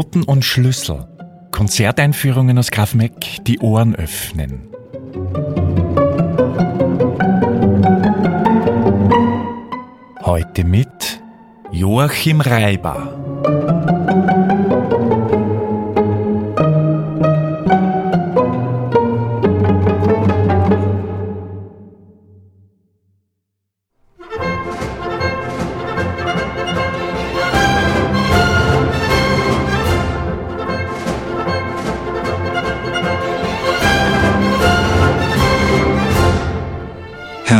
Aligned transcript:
Noten 0.00 0.22
und 0.22 0.46
Schlüssel. 0.46 1.06
Konzerteinführungen 1.50 2.56
aus 2.56 2.70
Graf 2.70 2.94
Meck, 2.94 3.44
die 3.44 3.58
Ohren 3.58 3.94
öffnen. 3.94 4.70
Heute 10.22 10.64
mit 10.64 11.20
Joachim 11.70 12.40
Reiber. 12.40 13.29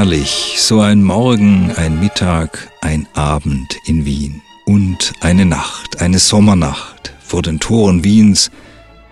Herrlich, 0.01 0.55
so 0.57 0.81
ein 0.81 1.03
Morgen, 1.03 1.73
ein 1.77 2.01
Mittag, 2.01 2.71
ein 2.81 3.07
Abend 3.13 3.77
in 3.85 4.07
Wien 4.07 4.41
und 4.65 5.13
eine 5.21 5.45
Nacht, 5.45 6.01
eine 6.01 6.19
Sommernacht 6.19 7.13
vor 7.21 7.43
den 7.43 7.61
Toren 7.61 8.03
Wiens 8.03 8.51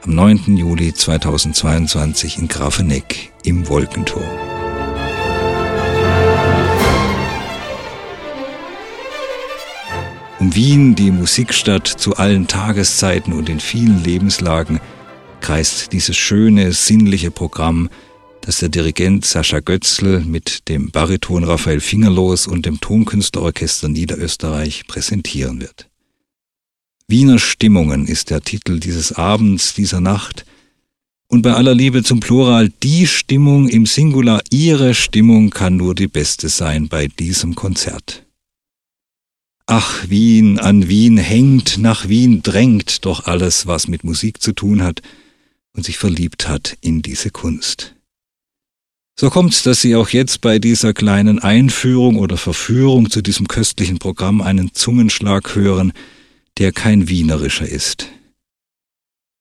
am 0.03 0.15
9. 0.15 0.57
Juli 0.57 0.95
2022 0.95 2.39
in 2.39 2.49
Grafeneck 2.49 3.33
im 3.45 3.69
Wolkenturm. 3.69 4.25
Um 10.41 10.55
Wien, 10.55 10.95
die 10.95 11.11
Musikstadt 11.11 11.87
zu 11.87 12.17
allen 12.17 12.47
Tageszeiten 12.47 13.35
und 13.35 13.51
in 13.51 13.61
vielen 13.61 14.03
Lebenslagen, 14.03 14.81
kreist 15.43 15.93
dieses 15.93 16.17
schöne, 16.17 16.73
sinnliche 16.73 17.31
Programm 17.31 17.91
das 18.49 18.61
der 18.61 18.71
Dirigent 18.71 19.27
Sascha 19.27 19.61
Götzl 19.61 20.21
mit 20.21 20.71
dem 20.71 20.91
Bariton 20.91 21.45
Raphael 21.45 21.81
Fingerlos 21.81 22.47
und 22.47 22.65
dem 22.65 22.81
Tonkünstlerorchester 22.81 23.91
Niederösterreich 23.91 24.87
präsentieren 24.87 25.61
wird. 25.61 25.91
Wiener 27.09 27.39
Stimmungen 27.39 28.07
ist 28.07 28.31
der 28.31 28.41
Titel 28.41 28.81
dieses 28.81 29.13
Abends, 29.13 29.75
dieser 29.75 30.01
Nacht. 30.01 30.47
Und 31.27 31.43
bei 31.43 31.53
aller 31.53 31.75
Liebe 31.75 32.03
zum 32.03 32.21
Plural, 32.21 32.71
die 32.83 33.07
Stimmung 33.07 33.69
im 33.69 33.85
Singular, 33.85 34.41
ihre 34.49 34.95
Stimmung 34.95 35.51
kann 35.51 35.77
nur 35.77 35.95
die 35.95 36.09
beste 36.09 36.49
sein 36.49 36.89
bei 36.89 37.07
diesem 37.07 37.55
Konzert. 37.55 38.25
Ach, 39.67 40.09
Wien, 40.09 40.59
an 40.59 40.89
Wien 40.89 41.19
hängt, 41.19 41.77
nach 41.77 42.09
Wien 42.09 42.43
drängt 42.43 43.05
doch 43.05 43.27
alles, 43.27 43.67
was 43.67 43.89
mit 43.89 44.05
Musik 44.05 44.41
zu 44.41 44.55
tun 44.55 44.83
hat 44.83 45.03
und 45.75 45.85
sich 45.85 45.99
verliebt 45.99 46.49
hat 46.49 46.79
in 46.81 47.03
diese 47.03 47.29
Kunst. 47.29 47.95
So 49.21 49.31
kommt's, 49.31 49.65
dass 49.65 49.81
Sie 49.81 49.97
auch 49.97 50.11
jetzt 50.11 50.43
bei 50.43 50.61
dieser 50.61 50.95
kleinen 50.95 51.41
Einführung 51.41 52.19
oder 52.19 52.37
Verführung 52.37 53.11
zu 53.11 53.21
diesem 53.21 53.49
köstlichen 53.49 53.99
Programm 53.99 54.41
einen 54.41 54.75
Zungenschlag 54.75 55.57
hören, 55.57 55.93
der 56.59 56.71
kein 56.71 57.09
wienerischer 57.09 57.69
ist. 57.69 58.07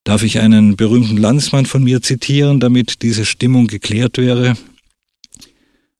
Darf 0.03 0.23
ich 0.23 0.39
einen 0.39 0.77
berühmten 0.77 1.17
Landsmann 1.17 1.67
von 1.67 1.83
mir 1.83 2.01
zitieren, 2.01 2.59
damit 2.59 3.03
diese 3.03 3.23
Stimmung 3.23 3.67
geklärt 3.67 4.17
wäre? 4.17 4.57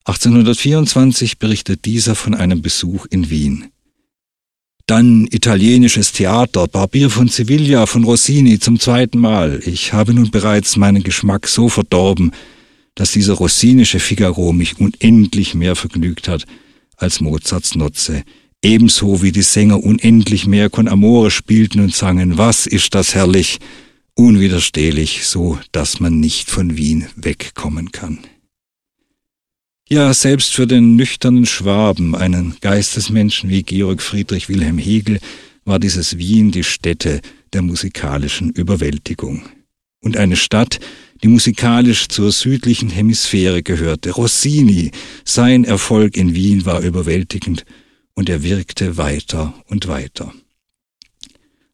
1824 0.06 1.38
berichtet 1.38 1.86
dieser 1.86 2.16
von 2.16 2.34
einem 2.34 2.64
Besuch 2.64 3.06
in 3.12 3.30
Wien. 3.30 3.66
Dann 4.88 5.28
italienisches 5.30 6.14
Theater, 6.14 6.68
Barbier 6.68 7.12
von 7.12 7.28
Sevilla 7.28 7.86
von 7.86 8.06
Rossini 8.06 8.58
zum 8.58 8.80
zweiten 8.80 9.20
Mal. 9.20 9.62
Ich 9.66 9.94
habe 9.94 10.16
nun 10.16 10.32
bereits 10.32 10.78
meinen 10.78 11.04
Geschmack 11.04 11.48
so 11.48 11.70
verdorben, 11.70 12.32
dass 12.98 13.12
dieser 13.12 13.36
rossinische 13.36 14.00
Figaro 14.00 14.54
mich 14.54 14.80
unendlich 14.80 15.54
mehr 15.54 15.76
vergnügt 15.76 16.28
hat 16.28 16.46
als 16.96 17.22
Mozarts 17.22 17.76
Nutze, 17.76 18.24
ebenso 18.64 19.22
wie 19.22 19.32
die 19.32 19.44
Sänger 19.44 19.84
unendlich 19.84 20.48
mehr 20.48 20.72
Con 20.72 20.88
Amore 20.88 21.30
spielten 21.30 21.80
und 21.80 21.94
sangen, 21.94 22.40
was 22.40 22.66
ist 22.66 22.96
das 22.96 23.14
herrlich, 23.14 23.60
unwiderstehlich, 24.16 25.28
so 25.28 25.60
dass 25.72 26.00
man 26.00 26.20
nicht 26.20 26.50
von 26.50 26.76
Wien 26.76 27.06
wegkommen 27.16 27.92
kann. 27.92 28.18
Ja, 29.88 30.12
selbst 30.14 30.56
für 30.56 30.66
den 30.66 30.96
nüchternen 30.96 31.46
Schwaben, 31.46 32.16
einen 32.16 32.56
Geistesmenschen 32.62 33.52
wie 33.52 33.62
Georg 33.62 34.02
Friedrich 34.02 34.50
Wilhelm 34.50 34.80
Hegel, 34.80 35.20
war 35.66 35.78
dieses 35.78 36.18
Wien 36.18 36.52
die 36.52 36.64
Stätte 36.64 37.22
der 37.54 37.62
musikalischen 37.62 38.50
Überwältigung. 38.50 39.44
Und 40.02 40.18
eine 40.18 40.36
Stadt, 40.36 40.80
die 41.24 41.28
musikalisch 41.28 42.08
zur 42.08 42.32
südlichen 42.32 42.90
Hemisphäre 42.90 43.64
gehörte. 43.64 44.12
Rossini, 44.12 44.92
sein 45.26 45.64
Erfolg 45.64 46.16
in 46.16 46.36
Wien 46.36 46.66
war 46.66 46.82
überwältigend 46.82 47.66
und 48.14 48.30
er 48.30 48.44
wirkte 48.44 48.98
weiter 48.98 49.54
und 49.68 49.88
weiter. 49.88 50.34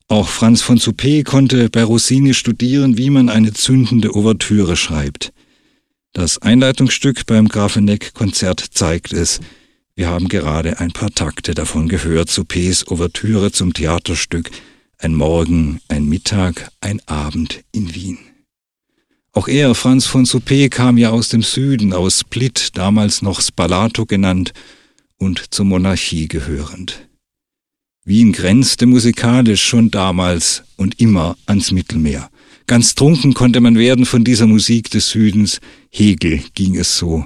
Auch 0.08 0.28
Franz 0.28 0.62
von 0.62 0.78
Suppé 0.78 1.24
konnte 1.24 1.70
bei 1.70 1.84
Rossini 1.84 2.34
studieren, 2.34 2.98
wie 2.98 3.10
man 3.10 3.30
eine 3.30 3.54
zündende 3.54 4.16
Ouvertüre 4.16 4.76
schreibt. 4.76 5.34
Das 6.12 6.38
Einleitungsstück 6.40 7.26
beim 7.26 7.48
Grafeneck-Konzert 7.48 8.60
zeigt 8.60 9.14
es. 9.14 9.40
Wir 9.96 10.10
haben 10.10 10.28
gerade 10.28 10.80
ein 10.80 10.92
paar 10.92 11.12
Takte 11.12 11.56
davon 11.56 11.88
gehört, 11.88 12.30
Suppés 12.30 12.88
Ouvertüre 12.92 13.52
zum 13.52 13.74
Theaterstück 13.74 14.52
Ein 15.00 15.16
Morgen, 15.16 15.82
ein 15.88 16.06
Mittag, 16.06 16.70
ein 16.82 17.02
Abend 17.08 17.64
in 17.72 17.96
Wien. 17.96 18.20
Auch 19.36 19.48
er, 19.48 19.74
Franz 19.74 20.06
von 20.06 20.26
Suppé, 20.26 20.70
kam 20.70 21.00
ja 21.00 21.10
aus 21.10 21.30
dem 21.30 21.42
Süden, 21.42 21.92
aus 21.92 22.20
Split, 22.20 22.70
damals 22.78 23.24
noch 23.24 23.42
Spalato 23.42 24.06
genannt 24.06 24.54
und 25.18 25.54
zur 25.54 25.66
Monarchie 25.66 26.28
gehörend. 26.28 27.10
Wien 28.06 28.32
grenzte 28.32 28.86
musikalisch 28.86 29.64
schon 29.64 29.90
damals 29.90 30.64
und 30.78 31.00
immer 31.00 31.36
ans 31.48 31.72
Mittelmeer. 31.72 32.30
Ganz 32.68 32.94
trunken 32.94 33.34
konnte 33.34 33.60
man 33.60 33.76
werden 33.76 34.06
von 34.06 34.24
dieser 34.24 34.46
Musik 34.46 34.92
des 34.92 35.10
Südens. 35.10 35.60
Hegel 35.90 36.44
ging 36.54 36.76
es 36.76 36.98
so. 36.98 37.26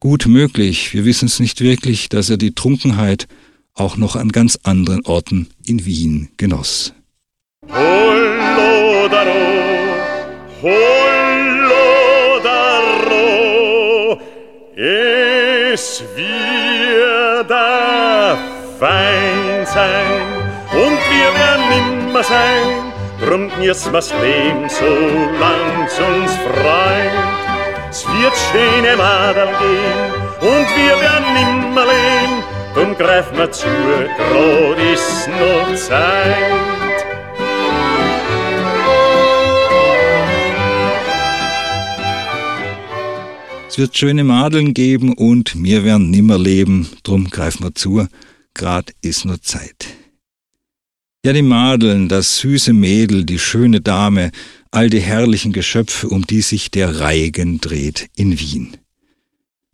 Gut 0.00 0.26
möglich, 0.26 0.94
wir 0.94 1.04
wissen 1.04 1.26
es 1.26 1.40
nicht 1.40 1.60
wirklich, 1.60 2.08
dass 2.08 2.30
er 2.30 2.38
die 2.38 2.54
Trunkenheit 2.54 3.28
auch 3.74 3.96
noch 3.96 4.16
an 4.16 4.30
ganz 4.30 4.58
anderen 4.62 5.04
Orten 5.04 5.48
in 5.66 5.84
Wien 5.84 6.30
genoss. 6.36 6.94
Hollo, 15.98 16.10
Es 16.10 16.16
wird 16.16 17.50
fein 18.78 19.66
sein 19.66 20.22
und 20.72 20.98
wir 21.10 21.30
werden 21.34 21.64
nimmer 21.70 22.22
sein. 22.22 22.92
Drum 23.24 23.50
genießen 23.50 23.92
wir's 23.92 24.12
Leben, 24.22 24.68
solang's 24.68 25.98
uns 25.98 26.32
freut. 26.36 27.10
Es 27.90 28.06
wird 28.06 28.34
schöne 28.52 28.96
Madel 28.96 29.48
gehen 29.58 30.12
und 30.40 30.66
wir 30.76 31.00
werden 31.00 31.34
nimmer 31.34 31.84
leben. 31.84 32.44
Drum 32.74 32.96
greifen 32.96 33.36
wir 33.36 33.50
zu, 33.50 33.66
grad 33.66 34.78
ist 34.92 35.26
wird 43.78 43.96
schöne 43.96 44.24
Madeln 44.24 44.74
geben 44.74 45.14
und 45.14 45.62
wir 45.62 45.84
werden 45.84 46.10
nimmer 46.10 46.38
leben, 46.38 46.88
drum 47.04 47.30
greifen 47.30 47.64
wir 47.64 47.74
zu, 47.74 48.06
grad 48.54 48.92
ist 49.00 49.24
nur 49.24 49.40
Zeit. 49.40 49.86
Ja, 51.24 51.32
die 51.32 51.42
Madeln, 51.42 52.08
das 52.08 52.38
süße 52.38 52.72
Mädel, 52.72 53.24
die 53.24 53.38
schöne 53.38 53.80
Dame, 53.80 54.30
all 54.70 54.90
die 54.90 55.00
herrlichen 55.00 55.52
Geschöpfe, 55.52 56.08
um 56.08 56.26
die 56.26 56.42
sich 56.42 56.70
der 56.70 57.00
Reigen 57.00 57.60
dreht 57.60 58.08
in 58.16 58.38
Wien. 58.38 58.76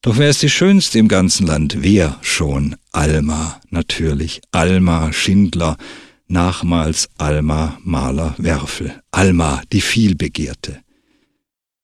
Doch 0.03 0.19
wer 0.19 0.29
ist 0.29 0.43
die 0.43 0.51
schönste 0.51 0.99
im 0.99 1.09
ganzen 1.09 1.47
Land? 1.47 1.79
Wer 1.81 2.19
schon? 2.21 2.77
Alma, 2.93 3.61
natürlich. 3.71 4.43
Alma 4.53 5.13
Schindler, 5.13 5.79
nachmals 6.29 7.09
Alma 7.17 7.79
Maler 7.83 8.35
Werfel. 8.37 9.03
Alma, 9.11 9.63
die 9.73 9.81
vielbegehrte. 9.81 10.84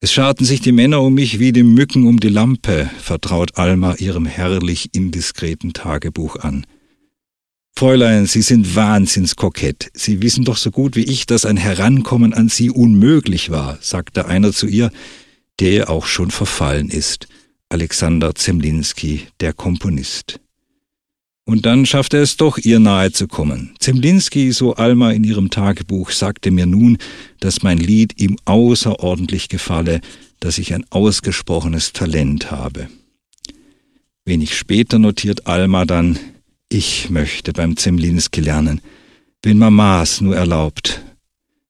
Es 0.02 0.12
scharten 0.12 0.46
sich 0.46 0.62
die 0.62 0.72
Männer 0.72 1.02
um 1.02 1.12
mich 1.12 1.38
wie 1.38 1.52
die 1.52 1.62
Mücken 1.62 2.06
um 2.06 2.20
die 2.20 2.30
Lampe, 2.30 2.88
vertraut 2.98 3.58
Alma 3.58 3.96
ihrem 3.96 4.24
herrlich 4.24 4.94
indiskreten 4.94 5.74
Tagebuch 5.74 6.36
an. 6.36 6.66
Fräulein, 7.76 8.24
Sie 8.24 8.40
sind 8.40 8.74
wahnsinnskokett. 8.74 9.90
Sie 9.92 10.22
wissen 10.22 10.46
doch 10.46 10.56
so 10.56 10.70
gut 10.70 10.96
wie 10.96 11.04
ich, 11.04 11.26
dass 11.26 11.44
ein 11.44 11.58
Herankommen 11.58 12.32
an 12.32 12.48
Sie 12.48 12.70
unmöglich 12.70 13.50
war, 13.50 13.76
sagte 13.82 14.24
einer 14.24 14.52
zu 14.52 14.66
ihr, 14.66 14.90
der 15.60 15.90
auch 15.90 16.06
schon 16.06 16.30
verfallen 16.30 16.88
ist, 16.88 17.28
Alexander 17.68 18.34
Zemlinski, 18.34 19.26
der 19.40 19.52
Komponist. 19.52 20.40
Und 21.44 21.66
dann 21.66 21.86
schaffte 21.86 22.18
es 22.18 22.36
doch, 22.36 22.58
ihr 22.58 22.78
nahe 22.78 23.12
zu 23.12 23.26
kommen. 23.26 23.74
Zemlinski, 23.80 24.52
so 24.52 24.74
Alma 24.74 25.10
in 25.10 25.24
ihrem 25.24 25.50
Tagebuch, 25.50 26.10
sagte 26.10 26.50
mir 26.50 26.66
nun, 26.66 26.98
dass 27.40 27.62
mein 27.62 27.78
Lied 27.78 28.20
ihm 28.20 28.36
außerordentlich 28.44 29.48
gefalle, 29.48 30.00
dass 30.38 30.58
ich 30.58 30.74
ein 30.74 30.84
ausgesprochenes 30.90 31.92
Talent 31.92 32.50
habe. 32.50 32.88
Wenig 34.24 34.56
später 34.56 34.98
notiert 34.98 35.46
Alma 35.46 35.84
dann, 35.84 36.18
ich 36.68 37.10
möchte 37.10 37.52
beim 37.52 37.76
Zemlinski 37.76 38.40
lernen, 38.40 38.80
wenn 39.42 39.58
Mamas 39.58 40.20
nur 40.20 40.36
erlaubt. 40.36 41.02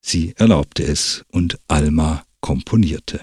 Sie 0.02 0.34
erlaubte 0.36 0.82
es 0.82 1.24
und 1.30 1.58
Alma 1.68 2.24
komponierte. 2.40 3.20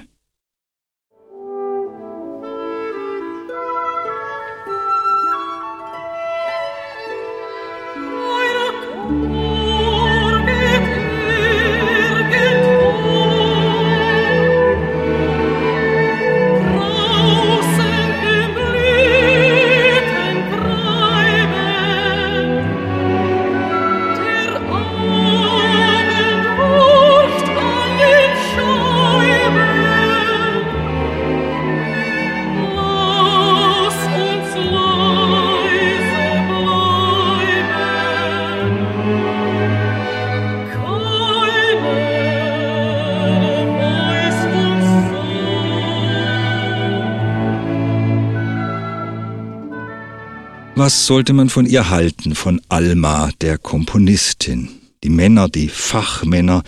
Was 50.87 51.05
sollte 51.05 51.33
man 51.33 51.49
von 51.49 51.65
ihr 51.65 51.89
halten, 51.89 52.33
von 52.33 52.61
Alma, 52.69 53.29
der 53.41 53.57
Komponistin? 53.57 54.69
Die 55.03 55.09
Männer, 55.09 55.49
die 55.49 55.67
Fachmänner, 55.67 56.63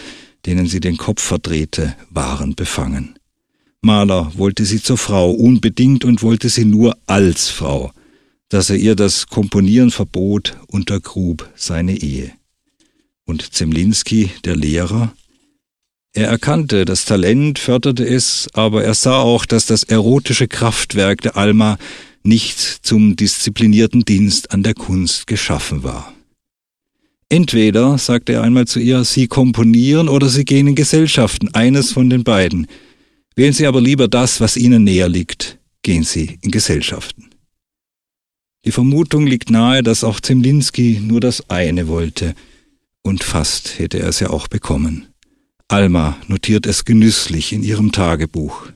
denen 0.45 0.67
sie 0.67 0.81
den 0.81 0.97
Kopf 0.97 1.21
verdrehte, 1.21 1.95
waren 2.09 2.53
befangen. 2.53 3.17
Mahler 3.79 4.33
wollte 4.35 4.65
sie 4.65 4.83
zur 4.83 4.97
Frau 4.97 5.31
unbedingt 5.31 6.03
und 6.03 6.21
wollte 6.21 6.49
sie 6.49 6.65
nur 6.65 6.97
als 7.07 7.47
Frau. 7.47 7.93
Dass 8.49 8.69
er 8.69 8.75
ihr 8.75 8.97
das 8.97 9.27
Komponieren 9.27 9.89
verbot, 9.89 10.57
untergrub 10.67 11.49
seine 11.55 11.95
Ehe. 11.95 12.33
Und 13.23 13.53
Zemlinski, 13.53 14.31
der 14.43 14.57
Lehrer, 14.57 15.13
er 16.11 16.27
erkannte 16.27 16.83
das 16.83 17.05
Talent, 17.05 17.57
förderte 17.57 18.03
es, 18.03 18.49
aber 18.51 18.83
er 18.83 18.95
sah 18.95 19.19
auch, 19.19 19.45
dass 19.45 19.67
das 19.67 19.83
erotische 19.83 20.49
Kraftwerk 20.49 21.21
der 21.21 21.37
Alma 21.37 21.77
nicht 22.23 22.59
zum 22.59 23.15
disziplinierten 23.15 24.05
Dienst 24.05 24.51
an 24.51 24.63
der 24.63 24.73
Kunst 24.73 25.27
geschaffen 25.27 25.83
war. 25.83 26.13
Entweder, 27.29 27.97
sagte 27.97 28.33
er 28.33 28.43
einmal 28.43 28.65
zu 28.65 28.79
ihr, 28.79 29.03
Sie 29.03 29.27
komponieren 29.27 30.09
oder 30.09 30.29
Sie 30.29 30.45
gehen 30.45 30.67
in 30.67 30.75
Gesellschaften, 30.75 31.53
eines 31.53 31.91
von 31.91 32.09
den 32.09 32.23
beiden. 32.23 32.67
Wählen 33.35 33.53
Sie 33.53 33.67
aber 33.67 33.81
lieber 33.81 34.07
das, 34.07 34.41
was 34.41 34.57
Ihnen 34.57 34.83
näher 34.83 35.07
liegt, 35.07 35.59
gehen 35.83 36.03
Sie 36.03 36.39
in 36.41 36.49
Gesellschaften. 36.49 37.29
Die 38.65 38.71
Vermutung 38.71 39.25
liegt 39.27 39.49
nahe, 39.49 39.83
dass 39.83 40.03
auch 40.03 40.19
Zemlinski 40.19 40.99
nur 41.01 41.19
das 41.19 41.49
eine 41.49 41.87
wollte, 41.87 42.33
und 43.01 43.23
fast 43.23 43.79
hätte 43.79 43.99
er 43.99 44.09
es 44.09 44.19
ja 44.19 44.29
auch 44.31 44.47
bekommen. 44.47 45.07
Alma 45.67 46.17
notiert 46.27 46.65
es 46.65 46.83
genüsslich 46.83 47.53
in 47.53 47.63
ihrem 47.63 47.91
Tagebuch. 47.91 48.71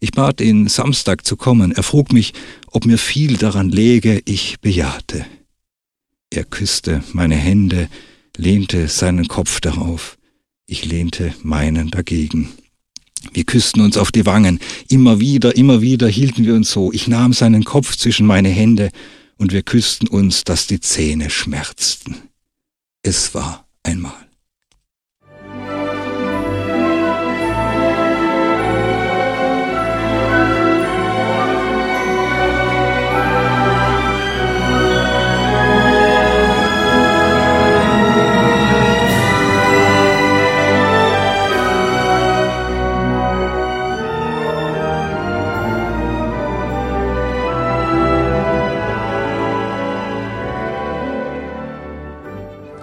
Ich 0.00 0.12
bat 0.12 0.40
ihn, 0.40 0.68
Samstag 0.68 1.26
zu 1.26 1.36
kommen. 1.36 1.72
Er 1.72 1.82
frug 1.82 2.12
mich, 2.12 2.32
ob 2.68 2.86
mir 2.86 2.98
viel 2.98 3.36
daran 3.36 3.68
läge. 3.68 4.22
Ich 4.24 4.60
bejahte. 4.60 5.26
Er 6.30 6.44
küsste 6.44 7.02
meine 7.12 7.36
Hände, 7.36 7.88
lehnte 8.36 8.88
seinen 8.88 9.26
Kopf 9.28 9.60
darauf. 9.60 10.18
Ich 10.66 10.84
lehnte 10.84 11.34
meinen 11.42 11.90
dagegen. 11.90 12.50
Wir 13.32 13.44
küssten 13.44 13.80
uns 13.80 13.96
auf 13.96 14.12
die 14.12 14.26
Wangen. 14.26 14.60
Immer 14.88 15.18
wieder, 15.18 15.56
immer 15.56 15.80
wieder 15.80 16.06
hielten 16.06 16.44
wir 16.44 16.54
uns 16.54 16.70
so. 16.70 16.92
Ich 16.92 17.08
nahm 17.08 17.32
seinen 17.32 17.64
Kopf 17.64 17.96
zwischen 17.96 18.26
meine 18.26 18.50
Hände 18.50 18.90
und 19.38 19.52
wir 19.52 19.62
küssten 19.62 20.06
uns, 20.06 20.44
dass 20.44 20.66
die 20.66 20.80
Zähne 20.80 21.30
schmerzten. 21.30 22.16
Es 23.02 23.34
war 23.34 23.66
einmal. 23.82 24.27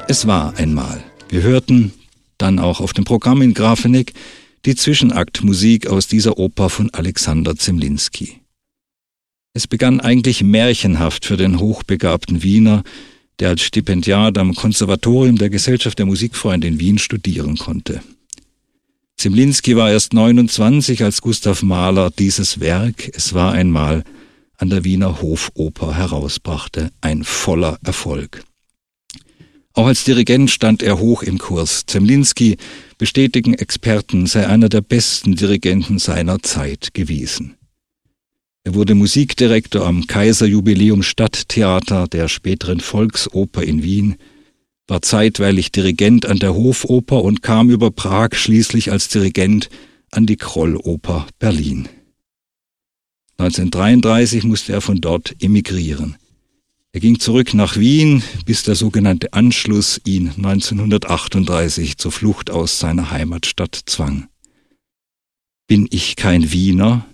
Es 0.08 0.28
war 0.28 0.56
einmal. 0.58 1.04
Wir 1.30 1.42
hörten 1.42 1.92
dann 2.38 2.60
auch 2.60 2.80
auf 2.80 2.94
dem 2.94 3.06
Programm 3.06 3.42
in 3.42 3.56
Grafeneck 3.56 4.14
die 4.66 4.76
Zwischenaktmusik 4.76 5.88
aus 5.88 6.08
dieser 6.08 6.38
Oper 6.38 6.70
von 6.70 6.92
Alexander 6.94 7.56
Zemlinski. 7.56 8.40
Es 9.54 9.66
begann 9.66 10.00
eigentlich 10.00 10.44
märchenhaft 10.44 11.26
für 11.26 11.38
den 11.38 11.60
hochbegabten 11.60 12.44
Wiener, 12.44 12.84
der 13.40 13.50
als 13.50 13.64
Stipendiat 13.64 14.38
am 14.38 14.54
Konservatorium 14.54 15.38
der 15.38 15.50
Gesellschaft 15.50 15.98
der 15.98 16.06
Musikfreunde 16.06 16.68
in 16.68 16.80
Wien 16.80 17.00
studieren 17.00 17.58
konnte. 17.58 18.02
Zemlinski 19.18 19.76
war 19.76 19.90
erst 19.90 20.14
29, 20.14 21.04
als 21.04 21.22
Gustav 21.22 21.64
Mahler 21.64 22.12
dieses 22.12 22.60
Werk, 22.60 23.10
es 23.16 23.34
war 23.34 23.54
einmal, 23.54 24.04
an 24.58 24.70
der 24.70 24.84
Wiener 24.84 25.22
Hofoper 25.22 25.96
herausbrachte, 25.96 26.92
ein 27.02 27.24
voller 27.24 27.80
Erfolg. 27.84 28.44
Auch 29.76 29.88
als 29.88 30.06
Dirigent 30.06 30.50
stand 30.50 30.82
er 30.84 31.00
hoch 31.00 31.22
im 31.22 31.38
Kurs. 31.38 31.86
Zemlinski 31.86 32.56
bestätigen 32.98 33.54
Experten, 33.54 34.26
sei 34.26 34.48
einer 34.48 34.70
der 34.70 34.80
besten 34.80 35.36
Dirigenten 35.36 36.00
seiner 36.00 36.42
Zeit 36.42 36.94
gewesen. 36.94 37.58
Er 38.64 38.74
wurde 38.74 38.96
Musikdirektor 38.96 39.86
am 39.86 40.08
Kaiserjubiläum 40.08 41.04
Stadttheater 41.04 42.08
der 42.08 42.30
späteren 42.30 42.80
Volksoper 42.80 43.64
in 43.64 43.84
Wien, 43.84 44.16
war 44.88 45.02
zeitweilig 45.02 45.74
Dirigent 45.74 46.26
an 46.26 46.40
der 46.40 46.56
Hofoper 46.56 47.22
und 47.22 47.42
kam 47.42 47.70
über 47.70 47.92
Prag 47.92 48.30
schließlich 48.34 48.94
als 48.94 49.10
Dirigent 49.10 49.70
an 50.10 50.26
die 50.26 50.38
Krolloper 50.38 51.28
Berlin. 51.38 51.90
1933 53.38 54.46
musste 54.46 54.72
er 54.72 54.82
von 54.82 55.02
dort 55.02 55.36
emigrieren. 55.42 56.16
Er 56.96 57.02
ging 57.02 57.20
zurück 57.20 57.54
nach 57.54 57.76
Wien, 57.76 58.24
bis 58.46 58.64
der 58.64 58.76
sogenannte 58.76 59.34
Anschluss 59.34 60.00
ihn 60.06 60.30
1938 60.30 61.98
zur 61.98 62.14
Flucht 62.14 62.50
aus 62.50 62.80
seiner 62.80 63.12
Heimatstadt 63.12 63.78
zwang. 63.86 64.30
Bin 65.68 65.90
ich 65.92 66.16
kein 66.16 66.54
Wiener? 66.54 67.06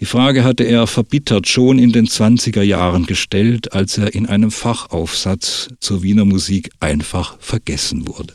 Die 0.00 0.04
Frage 0.04 0.44
hatte 0.44 0.64
er 0.64 0.86
verbittert 0.86 1.48
schon 1.48 1.78
in 1.78 1.92
den 1.92 2.08
20er 2.08 2.60
Jahren 2.60 3.06
gestellt, 3.06 3.72
als 3.72 3.96
er 3.96 4.14
in 4.14 4.26
einem 4.26 4.50
Fachaufsatz 4.50 5.70
zur 5.80 6.02
Wiener 6.02 6.26
Musik 6.26 6.70
einfach 6.78 7.40
vergessen 7.40 8.06
wurde. 8.06 8.34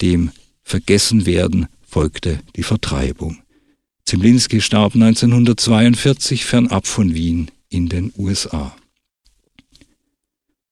Dem 0.00 0.30
Vergessenwerden 0.62 1.66
folgte 1.86 2.40
die 2.56 2.62
Vertreibung. 2.62 3.42
Zemlinski 4.06 4.62
starb 4.62 4.94
1942 4.94 6.46
fernab 6.46 6.86
von 6.86 7.14
Wien 7.14 7.50
in 7.68 7.90
den 7.90 8.10
USA. 8.16 8.74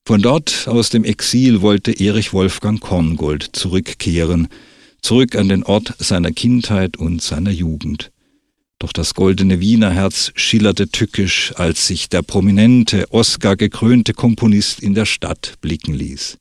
Von 0.04 0.20
dort 0.20 0.66
aus 0.66 0.90
dem 0.90 1.04
Exil 1.04 1.62
wollte 1.62 1.92
Erich 1.92 2.32
Wolfgang 2.32 2.80
Korngold 2.80 3.50
zurückkehren, 3.52 4.48
zurück 5.00 5.36
an 5.36 5.48
den 5.48 5.62
Ort 5.62 5.94
seiner 5.98 6.32
Kindheit 6.32 6.96
und 6.96 7.22
seiner 7.22 7.50
Jugend. 7.50 8.10
Doch 8.80 8.92
das 8.92 9.14
goldene 9.14 9.60
Wiener 9.60 9.90
Herz 9.90 10.32
schillerte 10.34 10.88
tückisch, 10.88 11.52
als 11.56 11.86
sich 11.86 12.08
der 12.08 12.22
prominente, 12.22 13.06
Oscar 13.12 13.54
gekrönte 13.54 14.12
Komponist 14.12 14.80
in 14.80 14.94
der 14.94 15.06
Stadt 15.06 15.54
blicken 15.60 15.94
ließ. 15.94 16.36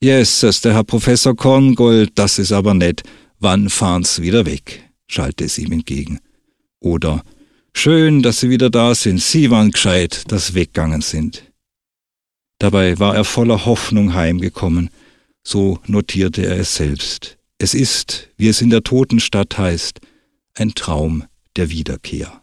Jesses, 0.00 0.62
der 0.62 0.72
Herr 0.72 0.84
Professor 0.84 1.36
Korngold, 1.36 2.12
das 2.14 2.38
ist 2.38 2.52
aber 2.52 2.72
nett. 2.72 3.02
Wann 3.38 3.68
fahren's 3.68 4.22
wieder 4.22 4.46
weg? 4.46 4.90
schallte 5.06 5.44
es 5.44 5.58
ihm 5.58 5.72
entgegen. 5.72 6.18
Oder 6.80 7.22
Schön, 7.76 8.22
dass 8.22 8.40
Sie 8.40 8.48
wieder 8.48 8.70
da 8.70 8.94
sind. 8.94 9.20
Sie 9.20 9.50
waren 9.50 9.70
gescheit, 9.70 10.22
dass 10.28 10.48
Sie 10.48 10.54
weggegangen 10.54 11.02
sind. 11.02 11.42
Dabei 12.64 12.98
war 12.98 13.14
er 13.14 13.24
voller 13.24 13.66
Hoffnung 13.66 14.14
heimgekommen. 14.14 14.88
So 15.46 15.80
notierte 15.86 16.46
er 16.46 16.56
es 16.58 16.76
selbst. 16.76 17.36
Es 17.58 17.74
ist, 17.74 18.30
wie 18.38 18.48
es 18.48 18.62
in 18.62 18.70
der 18.70 18.82
Totenstadt 18.82 19.58
heißt, 19.58 20.00
ein 20.54 20.74
Traum 20.74 21.24
der 21.56 21.68
Wiederkehr. 21.68 22.40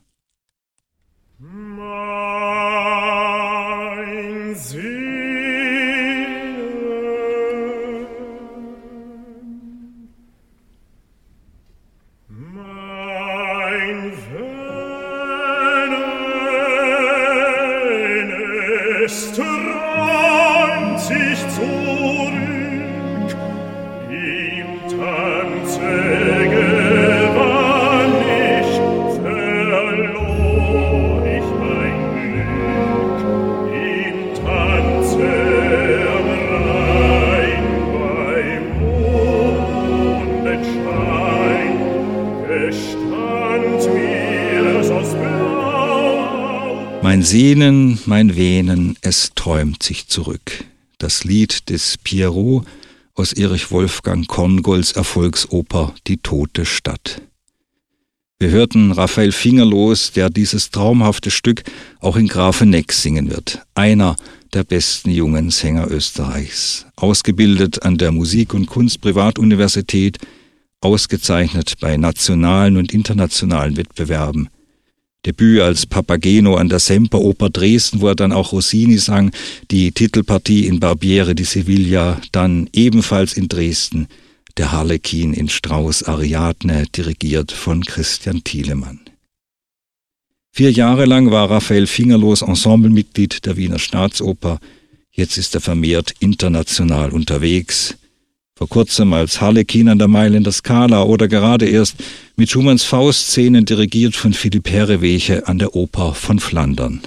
Mein 47.21 47.27
Sehnen, 47.27 47.99
mein 48.07 48.35
Venen, 48.35 48.97
es 49.01 49.33
träumt 49.35 49.83
sich 49.83 50.07
zurück. 50.07 50.65
Das 50.97 51.23
Lied 51.23 51.69
des 51.69 51.99
Pierrot 51.99 52.65
aus 53.13 53.31
Erich 53.31 53.69
Wolfgang 53.69 54.27
Korngolds 54.27 54.93
Erfolgsoper 54.93 55.93
Die 56.07 56.17
tote 56.17 56.65
Stadt. 56.65 57.21
Wir 58.39 58.49
hörten 58.49 58.91
Raphael 58.91 59.31
Fingerlos, 59.31 60.11
der 60.13 60.31
dieses 60.31 60.71
traumhafte 60.71 61.29
Stück 61.29 61.61
auch 61.99 62.15
in 62.15 62.27
Grafeneck 62.27 62.91
singen 62.91 63.29
wird. 63.29 63.61
Einer 63.75 64.15
der 64.53 64.63
besten 64.63 65.11
jungen 65.11 65.51
Sänger 65.51 65.91
Österreichs. 65.91 66.87
Ausgebildet 66.95 67.83
an 67.83 67.99
der 67.99 68.11
Musik- 68.11 68.55
und 68.55 68.65
Kunstprivatuniversität, 68.65 70.17
ausgezeichnet 70.79 71.75
bei 71.79 71.97
nationalen 71.97 72.77
und 72.77 72.91
internationalen 72.91 73.77
Wettbewerben– 73.77 74.49
Debüt 75.25 75.61
als 75.61 75.85
Papageno 75.85 76.55
an 76.55 76.69
der 76.69 76.79
Semperoper 76.79 77.51
Dresden, 77.51 78.01
wo 78.01 78.07
er 78.07 78.15
dann 78.15 78.31
auch 78.31 78.53
Rossini 78.53 78.97
sang, 78.97 79.31
die 79.69 79.91
Titelpartie 79.91 80.65
in 80.65 80.79
Barbiere 80.79 81.35
di 81.35 81.43
Sevilla, 81.43 82.19
dann 82.31 82.67
ebenfalls 82.73 83.33
in 83.33 83.47
Dresden. 83.47 84.07
Der 84.57 84.71
Harlekin 84.71 85.33
in 85.33 85.47
Strauß 85.47 86.03
Ariadne, 86.03 86.85
dirigiert 86.87 87.51
von 87.51 87.85
Christian 87.85 88.43
Thielemann. 88.43 88.99
Vier 90.51 90.71
Jahre 90.71 91.05
lang 91.05 91.31
war 91.31 91.49
Raphael 91.49 91.87
Fingerlos 91.87 92.41
Ensemblemitglied 92.41 93.45
der 93.45 93.55
Wiener 93.55 93.79
Staatsoper, 93.79 94.59
jetzt 95.11 95.37
ist 95.37 95.55
er 95.55 95.61
vermehrt 95.61 96.13
international 96.19 97.11
unterwegs, 97.11 97.95
vor 98.61 98.69
kurzem 98.69 99.11
als 99.13 99.41
Harlekin 99.41 99.89
an 99.89 99.97
der 99.97 100.07
Mailänder 100.07 100.51
Skala 100.51 101.01
oder 101.01 101.27
gerade 101.27 101.67
erst 101.67 101.95
mit 102.35 102.51
Schumanns 102.51 102.83
Faustszenen 102.83 103.65
dirigiert 103.65 104.15
von 104.15 104.33
Philipp 104.33 104.69
Herreweche 104.69 105.47
an 105.47 105.57
der 105.57 105.75
Oper 105.75 106.13
von 106.13 106.37
Flandern. 106.37 107.01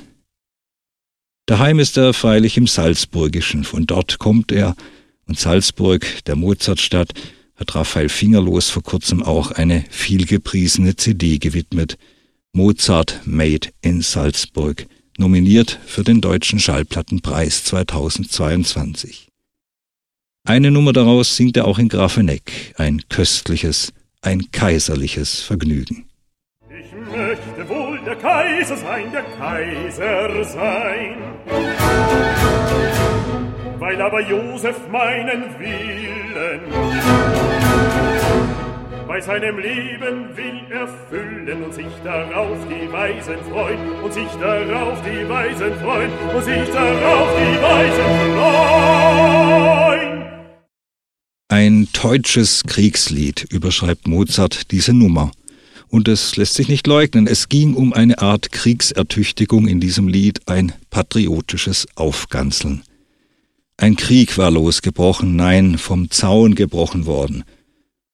Daheim 1.47 1.79
ist 1.79 1.97
er 1.97 2.13
freilich 2.13 2.57
im 2.57 2.67
Salzburgischen, 2.67 3.63
von 3.63 3.87
dort 3.87 4.19
kommt 4.19 4.51
er, 4.51 4.75
und 5.29 5.39
Salzburg, 5.39 6.25
der 6.27 6.35
Mozartstadt, 6.35 7.15
hat 7.55 7.75
Raphael 7.77 8.09
Fingerlos 8.09 8.71
vor 8.71 8.83
kurzem 8.83 9.23
auch 9.23 9.53
eine 9.53 9.85
vielgepriesene 9.91 10.97
CD 10.97 11.39
gewidmet. 11.39 11.99
Mozart 12.53 13.21
Made 13.27 13.69
in 13.81 14.01
Salzburg, 14.01 14.89
nominiert 15.19 15.79
für 15.87 16.03
den 16.03 16.21
Deutschen 16.21 16.59
Schallplattenpreis 16.59 17.63
2022. 17.63 19.29
Eine 20.47 20.71
Nummer 20.71 20.93
daraus 20.93 21.37
singt 21.37 21.57
er 21.57 21.67
auch 21.67 21.79
in 21.79 21.89
Grafeneck, 21.89 22.75
ein 22.77 23.01
köstliches, 23.09 23.95
ein 24.21 24.51
kaiserliches 24.53 25.41
Vergnügen. 25.41 26.07
Ich 26.69 26.93
möchte 26.93 27.67
wohl 27.67 27.99
der 28.05 28.17
Kaiser 28.17 28.77
sein, 28.77 29.11
der 29.11 29.23
Kaiser 29.23 30.45
sein. 30.45 31.17
Weil 33.79 34.03
aber 34.03 34.21
Josef 34.21 34.77
meinen 34.93 35.45
Willen 35.59 36.61
bei 39.09 39.21
seinem 39.21 39.59
Leben 39.59 40.37
will 40.37 40.61
erfüllen 40.71 41.65
und 41.65 41.73
sich 41.73 41.87
darauf 42.03 42.59
die 42.69 42.93
Weisen 42.93 43.39
freuen 43.51 43.93
und 44.03 44.13
sich 44.13 44.31
darauf 44.39 44.99
die 45.03 45.27
Weisen 45.27 45.75
freuen 45.81 46.11
und 46.35 46.45
sich 46.45 46.71
darauf 46.71 47.29
die 47.39 47.63
Weisen 47.63 48.37
freuen. 48.37 49.94
Ein 51.49 51.89
deutsches 51.93 52.63
Kriegslied 52.65 53.47
überschreibt 53.51 54.09
Mozart 54.09 54.71
diese 54.71 54.95
Nummer. 54.95 55.31
Und 55.89 56.09
es 56.09 56.37
lässt 56.37 56.55
sich 56.55 56.69
nicht 56.69 56.87
leugnen, 56.87 57.27
es 57.27 57.51
ging 57.51 57.75
um 57.75 57.93
eine 57.93 58.21
Art 58.21 58.51
Kriegsertüchtigung 58.51 59.69
in 59.69 59.79
diesem 59.79 60.09
Lied, 60.09 60.41
ein 60.49 60.73
patriotisches 60.89 61.87
Aufganzeln. 61.97 62.83
Ein 63.77 63.97
Krieg 63.97 64.39
war 64.39 64.51
losgebrochen, 64.51 65.37
nein, 65.37 65.77
vom 65.77 66.11
Zaun 66.11 66.55
gebrochen 66.55 67.05
worden. 67.05 67.45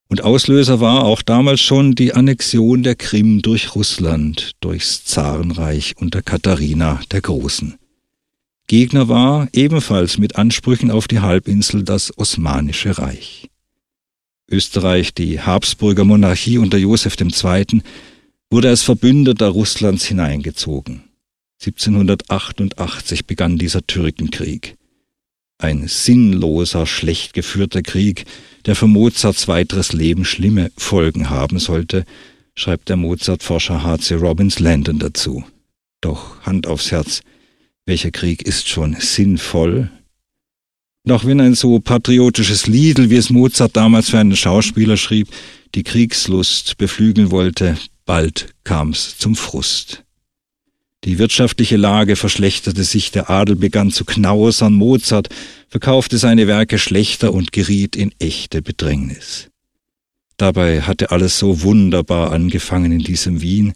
Und 0.09 0.25
Auslöser 0.25 0.81
war 0.81 1.05
auch 1.05 1.23
damals 1.23 1.61
schon 1.61 1.95
die 1.95 2.13
Annexion 2.13 2.83
der 2.83 2.97
Krim 2.97 3.43
durch 3.43 3.77
Russland, 3.77 4.53
durchs 4.61 5.05
Zarenreich 5.05 5.95
unter 5.99 6.21
Katharina 6.21 7.01
der 7.13 7.21
Großen. 7.21 7.77
Gegner 8.71 9.09
war, 9.09 9.49
ebenfalls 9.53 10.17
mit 10.17 10.37
Ansprüchen 10.37 10.93
auf 10.93 11.09
die 11.09 11.19
Halbinsel, 11.19 11.83
das 11.83 12.17
Osmanische 12.17 12.99
Reich. 12.99 13.51
Österreich, 14.49 15.13
die 15.13 15.41
Habsburger 15.41 16.05
Monarchie 16.05 16.59
unter 16.59 16.79
Joseph 16.79 17.17
II., 17.21 17.83
wurde 18.49 18.69
als 18.69 18.85
Verbündeter 18.85 19.49
Russlands 19.49 20.05
hineingezogen. 20.05 21.03
1788 21.61 23.27
begann 23.27 23.59
dieser 23.59 23.85
Türkenkrieg. 23.89 24.77
Ein 25.59 25.89
sinnloser, 25.89 26.87
schlecht 26.87 27.33
geführter 27.35 27.83
Krieg, 27.83 28.25
der 28.67 28.77
für 28.77 28.87
Mozarts 28.87 29.49
weiteres 29.49 29.93
Leben 29.93 30.25
schlimme 30.25 30.71
Folgen 30.77 31.29
haben 31.29 31.59
sollte, 31.59 32.05
schreibt 32.55 32.89
der 32.89 32.99
Mozart-Forscher 32.99 33.83
H.C. 33.83 34.15
Robbins 34.15 34.61
Landon 34.61 35.01
dazu. 35.01 35.43
Doch 36.01 36.41
Hand 36.43 36.69
aufs 36.69 36.93
Herz, 36.93 37.23
welcher 37.91 38.13
Krieg 38.13 38.43
ist 38.43 38.69
schon 38.69 38.95
sinnvoll? 39.01 39.91
Doch 41.05 41.25
wenn 41.25 41.41
ein 41.41 41.55
so 41.55 41.81
patriotisches 41.81 42.69
Liedel, 42.69 43.11
wie 43.11 43.17
es 43.17 43.31
Mozart 43.31 43.77
damals 43.77 44.11
für 44.11 44.19
einen 44.21 44.37
Schauspieler 44.37 44.97
schrieb, 44.97 45.27
die 45.75 45.83
Kriegslust 45.83 46.79
beflügeln 46.79 47.33
wollte, 47.33 47.77
bald 48.07 48.55
kam's 48.63 49.19
zum 49.19 49.35
Frust. 49.35 50.05
Die 51.03 51.19
wirtschaftliche 51.19 51.77
Lage 51.77 52.15
verschlechterte 52.15 52.85
sich, 52.85 53.11
der 53.11 53.29
Adel 53.29 53.57
begann 53.57 53.91
zu 53.91 54.05
knausern, 54.05 54.75
Mozart 54.75 55.29
verkaufte 55.69 56.17
seine 56.17 56.47
Werke 56.47 56.79
schlechter 56.79 57.35
und 57.35 57.51
geriet 57.51 57.97
in 57.97 58.13
echte 58.21 58.63
Bedrängnis. 58.63 59.49
Dabei 60.37 60.83
hatte 60.83 61.11
alles 61.11 61.41
so 61.41 61.63
wunderbar 61.63 62.31
angefangen 62.31 62.93
in 62.93 63.01
diesem 63.01 63.41
Wien, 63.41 63.73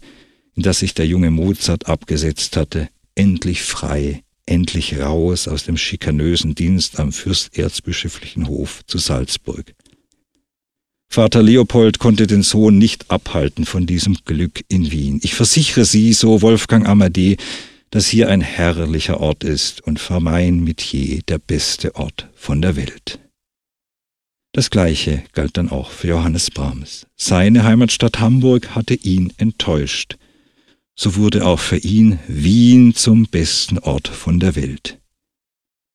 in 0.55 0.63
das 0.63 0.79
sich 0.79 0.93
der 0.93 1.05
junge 1.05 1.31
Mozart 1.31 1.87
abgesetzt 1.89 2.55
hatte, 2.55 2.87
endlich 3.15 3.63
frei, 3.63 4.23
endlich 4.45 4.99
raus 4.99 5.47
aus 5.47 5.63
dem 5.63 5.77
schikanösen 5.77 6.53
Dienst 6.55 6.99
am 6.99 7.11
fürsterzbischöflichen 7.11 8.47
Hof 8.47 8.81
zu 8.85 8.97
Salzburg. 8.97 9.73
Vater 11.07 11.41
Leopold 11.41 11.99
konnte 11.99 12.27
den 12.27 12.43
Sohn 12.43 12.77
nicht 12.77 13.09
abhalten 13.09 13.65
von 13.65 13.85
diesem 13.85 14.17
Glück 14.25 14.63
in 14.67 14.91
Wien. 14.91 15.19
Ich 15.23 15.33
versichere 15.33 15.85
Sie, 15.85 16.13
so 16.13 16.41
Wolfgang 16.41 16.87
Amadee, 16.87 17.37
dass 17.89 18.07
hier 18.07 18.29
ein 18.29 18.41
herrlicher 18.41 19.21
Ort 19.21 19.43
ist 19.43 19.81
und 19.81 19.99
für 19.99 20.19
mein 20.19 20.59
Metier 20.59 21.21
der 21.27 21.37
beste 21.37 21.95
Ort 21.95 22.29
von 22.35 22.61
der 22.61 22.75
Welt. 22.75 23.19
Das 24.51 24.69
Gleiche 24.69 25.23
galt 25.33 25.57
dann 25.57 25.69
auch 25.69 25.91
für 25.91 26.07
Johannes 26.07 26.51
Brahms. 26.51 27.07
Seine 27.15 27.63
Heimatstadt 27.63 28.19
Hamburg 28.19 28.75
hatte 28.75 28.93
ihn 28.93 29.31
enttäuscht 29.37 30.17
so 30.95 31.15
wurde 31.15 31.45
auch 31.45 31.59
für 31.59 31.77
ihn 31.77 32.19
Wien 32.27 32.95
zum 32.95 33.27
besten 33.27 33.79
Ort 33.79 34.07
von 34.07 34.39
der 34.39 34.55
Welt. 34.55 34.99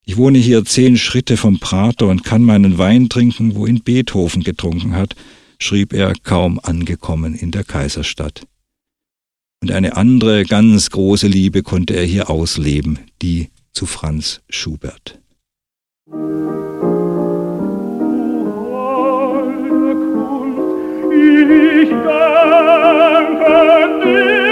Ich 0.05 0.17
wohne 0.17 0.39
hier 0.39 0.65
zehn 0.65 0.97
Schritte 0.97 1.37
vom 1.37 1.59
Prater 1.59 2.07
und 2.09 2.25
kann 2.25 2.43
meinen 2.43 2.79
Wein 2.79 3.09
trinken, 3.09 3.55
wo 3.55 3.67
ihn 3.67 3.83
Beethoven 3.83 4.43
getrunken 4.43 4.95
hat, 4.95 5.15
schrieb 5.59 5.93
er 5.93 6.15
kaum 6.23 6.59
angekommen 6.61 7.35
in 7.35 7.51
der 7.51 7.65
Kaiserstadt. 7.65 8.43
Und 9.63 9.71
eine 9.71 9.97
andere 9.97 10.45
ganz 10.45 10.91
große 10.91 11.27
Liebe 11.27 11.63
konnte 11.63 11.95
er 11.95 12.05
hier 12.05 12.31
ausleben, 12.31 12.99
die 13.23 13.51
zu 13.73 13.87
Franz 13.87 14.41
Schubert. 14.49 15.21
Ich 21.13 21.91
danke 21.91 22.51
dir 24.05 24.50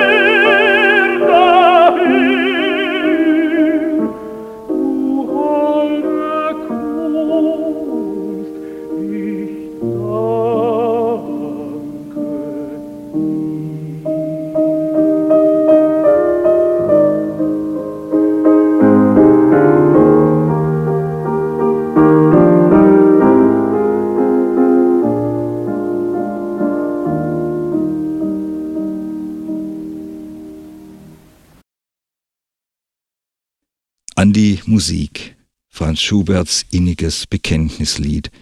Musik. 34.66 35.36
Franz 35.68 36.00
Schuberts 36.00 36.66
inniges 36.70 37.26
Bekenntnislied, 37.26 38.32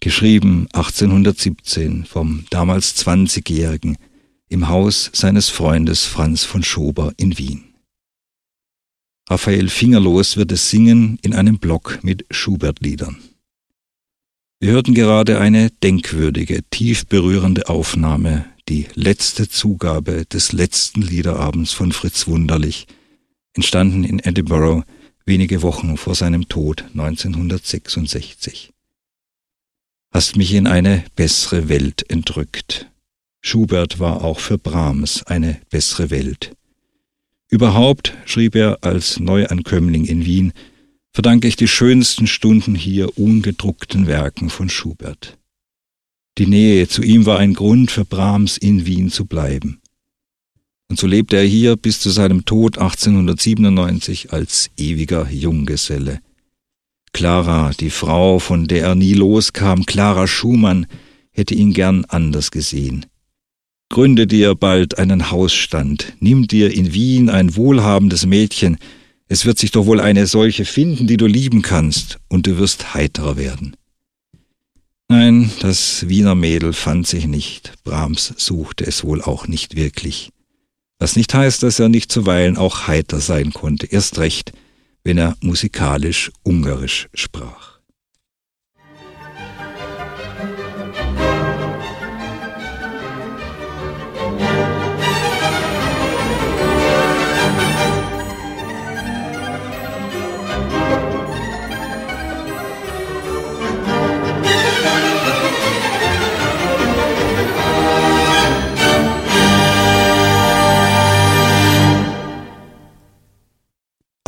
geschrieben 0.00 0.66
1817 0.72 2.04
vom 2.04 2.44
damals 2.50 2.94
20-Jährigen 2.96 3.96
im 4.48 4.68
Haus 4.68 5.10
seines 5.14 5.48
Freundes 5.48 6.04
Franz 6.04 6.44
von 6.44 6.62
Schober 6.62 7.12
in 7.16 7.38
Wien. 7.38 7.64
Raphael 9.30 9.70
Fingerlos 9.70 10.36
wird 10.36 10.52
es 10.52 10.68
singen 10.68 11.18
in 11.22 11.34
einem 11.34 11.58
Block 11.58 12.00
mit 12.02 12.26
Schubert-Liedern. 12.30 13.16
Wir 14.60 14.72
hörten 14.72 14.94
gerade 14.94 15.40
eine 15.40 15.70
denkwürdige, 15.70 16.62
tief 16.68 17.06
berührende 17.06 17.68
Aufnahme, 17.68 18.44
die 18.68 18.86
letzte 18.94 19.48
Zugabe 19.48 20.26
des 20.26 20.52
letzten 20.52 21.00
Liederabends 21.00 21.72
von 21.72 21.92
Fritz 21.92 22.26
Wunderlich, 22.26 22.86
entstanden 23.54 24.04
in 24.04 24.18
Edinburgh 24.18 24.84
wenige 25.26 25.62
Wochen 25.62 25.96
vor 25.96 26.14
seinem 26.14 26.48
Tod 26.48 26.84
1966. 26.92 28.72
Hast 30.12 30.36
mich 30.36 30.52
in 30.52 30.66
eine 30.66 31.04
bessere 31.16 31.68
Welt 31.68 32.08
entrückt. 32.08 32.90
Schubert 33.40 33.98
war 33.98 34.22
auch 34.22 34.38
für 34.38 34.58
Brahms 34.58 35.22
eine 35.24 35.60
bessere 35.70 36.10
Welt. 36.10 36.56
Überhaupt, 37.50 38.14
schrieb 38.24 38.54
er 38.54 38.78
als 38.82 39.20
Neuankömmling 39.20 40.04
in 40.04 40.24
Wien, 40.24 40.52
verdanke 41.12 41.46
ich 41.46 41.56
die 41.56 41.68
schönsten 41.68 42.26
Stunden 42.26 42.74
hier 42.74 43.18
ungedruckten 43.18 44.06
Werken 44.06 44.50
von 44.50 44.68
Schubert. 44.68 45.38
Die 46.38 46.46
Nähe 46.46 46.88
zu 46.88 47.02
ihm 47.02 47.26
war 47.26 47.38
ein 47.38 47.54
Grund 47.54 47.90
für 47.90 48.04
Brahms 48.04 48.56
in 48.56 48.86
Wien 48.86 49.10
zu 49.10 49.26
bleiben. 49.26 49.80
Und 50.94 51.00
so 51.00 51.08
lebte 51.08 51.36
er 51.36 51.42
hier 51.42 51.74
bis 51.74 51.98
zu 51.98 52.08
seinem 52.10 52.44
Tod 52.44 52.78
1897 52.78 54.32
als 54.32 54.70
ewiger 54.76 55.28
Junggeselle. 55.28 56.20
Clara, 57.12 57.72
die 57.80 57.90
Frau, 57.90 58.38
von 58.38 58.68
der 58.68 58.84
er 58.84 58.94
nie 58.94 59.14
loskam, 59.14 59.86
Clara 59.86 60.28
Schumann, 60.28 60.86
hätte 61.32 61.56
ihn 61.56 61.72
gern 61.72 62.04
anders 62.04 62.52
gesehen. 62.52 63.06
Gründe 63.88 64.28
dir 64.28 64.54
bald 64.54 64.96
einen 64.96 65.32
Hausstand, 65.32 66.12
nimm 66.20 66.46
dir 66.46 66.72
in 66.72 66.94
Wien 66.94 67.28
ein 67.28 67.56
wohlhabendes 67.56 68.24
Mädchen, 68.24 68.76
es 69.26 69.44
wird 69.46 69.58
sich 69.58 69.72
doch 69.72 69.86
wohl 69.86 69.98
eine 69.98 70.28
solche 70.28 70.64
finden, 70.64 71.08
die 71.08 71.16
du 71.16 71.26
lieben 71.26 71.62
kannst, 71.62 72.18
und 72.28 72.46
du 72.46 72.56
wirst 72.58 72.94
heiterer 72.94 73.36
werden. 73.36 73.74
Nein, 75.08 75.50
das 75.58 76.08
Wiener 76.08 76.36
Mädel 76.36 76.72
fand 76.72 77.08
sich 77.08 77.26
nicht, 77.26 77.72
Brahms 77.82 78.32
suchte 78.36 78.86
es 78.86 79.02
wohl 79.02 79.22
auch 79.22 79.48
nicht 79.48 79.74
wirklich. 79.74 80.30
Was 80.98 81.16
nicht 81.16 81.34
heißt, 81.34 81.62
dass 81.62 81.80
er 81.80 81.88
nicht 81.88 82.10
zuweilen 82.12 82.56
auch 82.56 82.86
heiter 82.86 83.20
sein 83.20 83.52
konnte, 83.52 83.86
erst 83.86 84.18
recht, 84.18 84.52
wenn 85.02 85.18
er 85.18 85.36
musikalisch 85.40 86.30
ungarisch 86.42 87.08
sprach. 87.14 87.73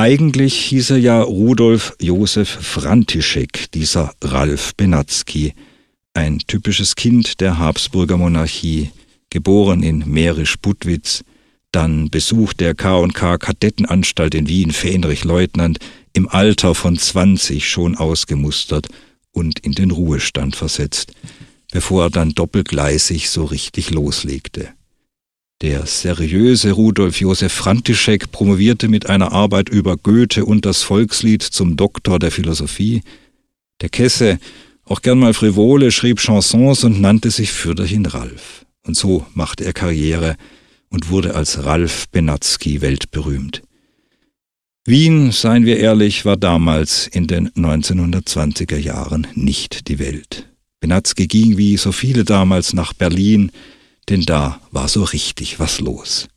Eigentlich 0.07 0.55
hieß 0.66 0.90
er 0.90 0.99
ja 0.99 1.21
Rudolf 1.21 1.97
Josef 2.01 2.49
František, 2.49 3.73
dieser 3.73 4.14
Ralf 4.23 4.77
Benatzky, 4.77 5.53
ein 6.14 6.38
typisches 6.47 6.95
Kind 6.95 7.40
der 7.40 7.59
Habsburger 7.59 8.16
Monarchie, 8.16 8.92
geboren 9.31 9.83
in 9.83 10.09
Mährisch-Budwitz, 10.09 11.25
dann 11.73 12.09
Besuch 12.09 12.53
der 12.53 12.77
K&K 12.77 13.37
Kadettenanstalt 13.38 14.37
in 14.37 14.47
Wien, 14.47 14.71
Fähnrich-Leutnant, 14.71 15.81
im 16.12 16.29
Alter 16.29 16.77
von 16.77 16.97
20 16.97 17.69
schon 17.69 17.97
ausgemustert 17.97 18.87
und 19.33 19.59
in 19.59 19.73
den 19.73 19.90
Ruhestand 19.90 20.55
versetzt, 20.55 21.14
bevor 21.73 22.05
er 22.05 22.11
dann 22.11 22.31
doppelgleisig 22.31 23.29
so 23.29 23.45
richtig 23.45 23.90
loslegte. 23.90 24.69
Der 25.62 25.87
seriöse 25.87 26.73
Rudolf 26.73 27.19
Josef 27.19 27.51
František 27.51 28.31
promovierte 28.31 28.88
mit 28.88 29.09
einer 29.09 29.33
Arbeit 29.33 29.71
über 29.71 29.97
Goethe 29.97 30.45
und 30.45 30.66
das 30.66 30.83
Volkslied 30.83 31.42
zum 31.42 31.79
Doktor 31.79 32.19
der 32.19 32.31
Philosophie. 32.31 33.01
Der 33.81 33.88
Kesse, 33.88 34.38
auch 34.85 35.01
gern 35.01 35.19
mal 35.19 35.33
frivole, 35.33 35.92
schrieb 35.92 36.21
Chansons 36.21 36.85
und 36.85 37.01
nannte 37.01 37.31
sich 37.31 37.53
fürderhin 37.53 38.05
Ralf. 38.05 38.66
Und 38.87 38.99
so 38.99 39.25
machte 39.33 39.64
er 39.64 39.73
Karriere 39.73 40.37
und 40.90 41.09
wurde 41.09 41.35
als 41.35 41.64
Ralf 41.64 42.07
Benatzky 42.11 42.83
weltberühmt. 42.83 43.62
Wien, 44.85 45.33
seien 45.33 45.64
wir 45.64 45.79
ehrlich, 45.79 46.27
war 46.27 46.37
damals 46.37 47.07
in 47.07 47.29
den 47.29 47.49
1920er 47.53 48.77
Jahren 48.77 49.27
nicht 49.35 49.88
die 49.88 49.99
Welt. 49.99 50.51
Benatzky 50.81 51.27
ging 51.27 51.57
wie 51.57 51.79
so 51.79 51.92
viele 51.92 52.25
damals 52.25 52.75
nach 52.75 52.92
Berlin, 52.92 53.51
denn 54.09 54.23
da 54.23 54.61
war 54.71 54.88
so 54.88 55.03
richtig 55.05 55.59
was 55.59 55.81
los. 55.81 56.29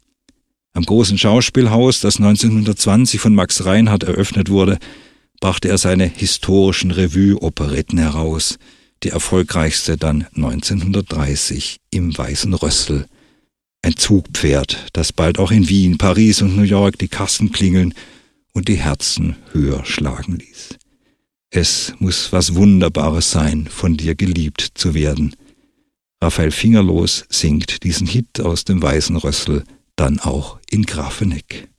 Am 0.74 0.84
großen 0.84 1.18
Schauspielhaus, 1.18 2.00
das 2.02 2.18
1920 2.18 3.20
von 3.20 3.36
Max 3.36 3.66
Reinhardt 3.66 4.04
eröffnet 4.04 4.50
wurde, 4.50 4.78
brachte 5.40 5.70
er 5.70 5.78
seine 5.78 6.06
historischen 6.06 6.92
Revue-Operetten 6.92 7.98
heraus, 7.98 8.58
die 9.04 9.10
erfolgreichste 9.10 9.98
dann 9.98 10.28
1930 10.36 11.80
im 11.92 12.16
Weißen 12.18 12.54
Rössel. 12.54 13.08
Ein 13.82 13.96
Zugpferd, 13.96 14.88
das 14.94 15.14
bald 15.14 15.40
auch 15.40 15.52
in 15.52 15.70
Wien, 15.70 15.98
Paris 15.98 16.42
und 16.42 16.56
New 16.56 16.64
York 16.64 16.98
die 17.00 17.08
Kassen 17.08 17.52
klingeln 17.52 17.94
und 18.54 18.68
die 18.68 18.76
Herzen 18.76 19.38
höher 19.54 19.86
schlagen 19.86 20.38
ließ. 20.38 20.76
Es 21.52 21.94
muss 22.00 22.32
was 22.32 22.56
Wunderbares 22.56 23.32
sein, 23.32 23.68
von 23.72 23.98
dir 23.98 24.16
geliebt 24.16 24.72
zu 24.76 24.94
werden– 24.94 25.36
Raphael 26.22 26.52
Fingerlos 26.52 27.26
singt 27.30 27.84
diesen 27.84 28.06
Hit 28.06 28.42
aus 28.42 28.66
dem 28.66 28.82
Weißen 28.82 29.16
Rössel 29.16 29.64
dann 29.96 30.20
auch 30.20 30.60
in 30.70 30.84
Grafeneck. 30.84 31.70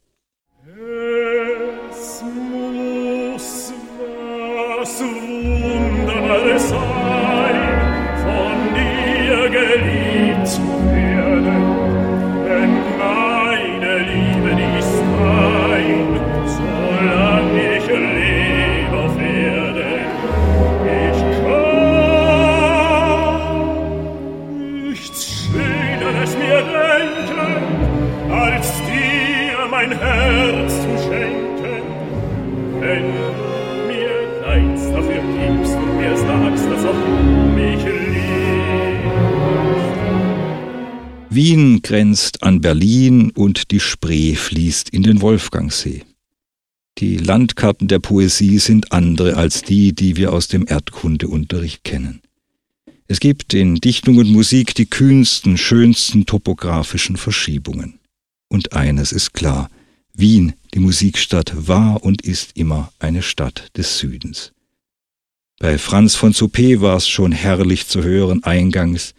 An 42.50 42.60
Berlin 42.60 43.30
und 43.30 43.70
die 43.70 43.78
Spree 43.78 44.34
fließt 44.34 44.90
in 44.90 45.04
den 45.04 45.20
Wolfgangsee. 45.20 46.02
Die 46.98 47.16
Landkarten 47.16 47.86
der 47.86 48.00
Poesie 48.00 48.58
sind 48.58 48.90
andere 48.90 49.36
als 49.36 49.62
die, 49.62 49.92
die 49.92 50.16
wir 50.16 50.32
aus 50.32 50.48
dem 50.48 50.66
Erdkundeunterricht 50.66 51.84
kennen. 51.84 52.22
Es 53.06 53.20
gibt 53.20 53.54
in 53.54 53.76
Dichtung 53.76 54.16
und 54.18 54.32
Musik 54.32 54.74
die 54.74 54.86
kühnsten, 54.86 55.58
schönsten 55.58 56.26
topografischen 56.26 57.16
Verschiebungen. 57.16 58.00
Und 58.48 58.72
eines 58.72 59.12
ist 59.12 59.32
klar, 59.32 59.70
Wien, 60.12 60.54
die 60.74 60.80
Musikstadt, 60.80 61.68
war 61.68 62.02
und 62.02 62.22
ist 62.22 62.56
immer 62.56 62.92
eine 62.98 63.22
Stadt 63.22 63.68
des 63.76 63.98
Südens. 63.98 64.50
Bei 65.60 65.78
Franz 65.78 66.16
von 66.16 66.32
Suppé 66.32 66.80
war 66.80 66.96
es 66.96 67.08
schon 67.08 67.30
herrlich 67.30 67.86
zu 67.86 68.02
hören 68.02 68.42
eingangs, 68.42 69.14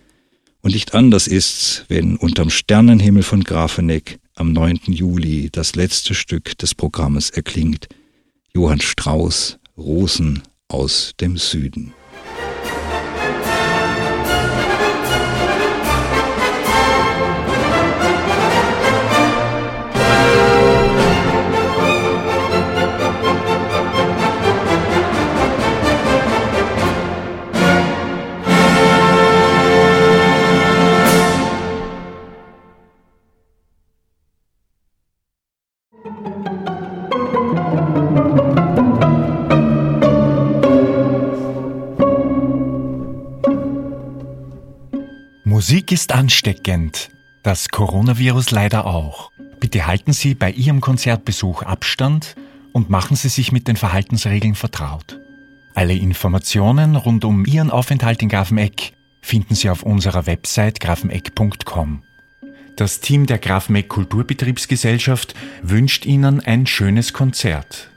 und 0.62 0.74
nicht 0.74 0.94
anders 0.94 1.28
ist's, 1.28 1.86
wenn 1.88 2.18
unterm 2.18 2.50
Sternenhimmel 2.50 3.24
von 3.24 3.44
Grafeneck 3.44 4.20
am 4.36 4.54
9. 4.54 4.80
Juli 4.88 5.50
das 5.52 5.76
letzte 5.76 6.14
Stück 6.16 6.58
des 6.58 6.76
Programmes 6.76 7.30
erklingt. 7.30 7.88
Johann 8.54 8.82
Strauß, 8.82 9.60
Rosen 9.78 10.44
aus 10.68 11.14
dem 11.20 11.38
Süden. 11.38 11.94
Musik 45.62 45.92
ist 45.92 46.12
ansteckend, 46.12 47.12
das 47.44 47.70
Coronavirus 47.70 48.50
leider 48.50 48.88
auch. 48.88 49.32
Bitte 49.60 49.86
halten 49.86 50.12
Sie 50.12 50.34
bei 50.34 50.50
Ihrem 50.50 50.82
Konzertbesuch 50.82 51.62
Abstand 51.62 52.36
und 52.72 52.90
machen 52.90 53.16
Sie 53.16 53.30
sich 53.30 53.52
mit 53.52 53.68
den 53.68 53.76
Verhaltensregeln 53.76 54.56
vertraut. 54.56 55.20
Alle 55.76 55.94
Informationen 55.94 56.96
rund 56.96 57.26
um 57.26 57.46
Ihren 57.46 57.70
Aufenthalt 57.70 58.24
in 58.24 58.30
Grafeneck 58.30 58.94
finden 59.22 59.54
Sie 59.54 59.70
auf 59.70 59.84
unserer 59.84 60.26
Website 60.26 60.80
grafeneck.com. 60.80 62.02
Das 62.76 63.00
Team 63.00 63.28
der 63.28 63.38
Grafeneck 63.38 63.88
Kulturbetriebsgesellschaft 63.88 65.36
wünscht 65.62 66.08
Ihnen 66.08 66.40
ein 66.40 66.66
schönes 66.66 67.14
Konzert. 67.14 67.92